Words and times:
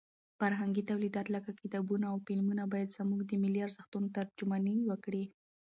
فرهنګي 0.39 0.83
تولیدات 0.91 1.27
لکه 1.35 1.51
کتابونه 1.61 2.05
او 2.11 2.17
فلمونه 2.25 2.63
باید 2.73 2.95
زموږ 2.97 3.19
د 3.25 3.31
ملي 3.43 3.59
ارزښتونو 3.67 4.07
ترجماني 4.17 4.75
وکړي. 4.89 5.23